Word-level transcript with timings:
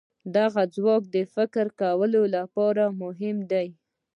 دغه 0.35 0.61
ځواک 0.75 1.03
د 1.15 1.17
فکر 1.35 1.65
کولو 1.79 2.21
لپاره 2.35 2.83
دی. 3.51 3.67